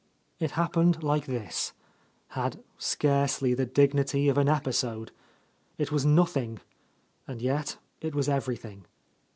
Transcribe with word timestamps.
It 0.39 0.49
happened 0.57 1.03
like 1.03 1.27
this,— 1.27 1.73
had 2.29 2.63
scarcely 2.79 3.53
the 3.53 3.67
dignity 3.67 4.29
of 4.29 4.37
an 4.39 4.49
episode. 4.49 5.11
It 5.77 5.91
was 5.91 6.07
nothing, 6.07 6.59
and 7.27 7.39
yet 7.39 7.77
it 8.01 8.15
was 8.15 8.27
everything. 8.27 8.87